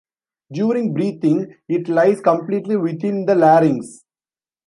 During 0.51 0.95
breathing, 0.95 1.53
it 1.69 1.87
lies 1.87 2.21
completely 2.21 2.75
within 2.75 3.25
the 3.27 3.35
larynx. 3.35 4.03